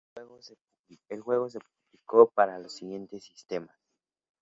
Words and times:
El 1.09 1.21
juego 1.21 1.47
se 1.47 1.59
publicó 1.59 2.27
para 2.33 2.57
los 2.57 2.73
siguientes 2.73 3.23
sistemas 3.23 3.77